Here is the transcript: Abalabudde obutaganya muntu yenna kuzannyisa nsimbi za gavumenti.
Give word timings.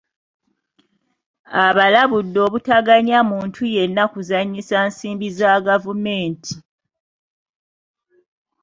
Abalabudde 1.65 2.39
obutaganya 2.47 3.19
muntu 3.29 3.61
yenna 3.75 4.03
kuzannyisa 4.11 4.77
nsimbi 4.87 5.27
za 5.37 5.53
gavumenti. 5.67 6.53